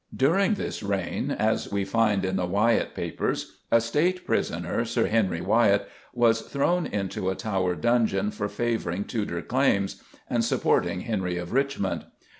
[0.15, 5.41] During this reign, as we find in the Wyatt Papers, a State prisoner, Sir Henry
[5.41, 11.53] Wyatt, was thrown into a Tower dungeon for favouring Tudor claims and supporting Henry of
[11.53, 12.05] Richmond.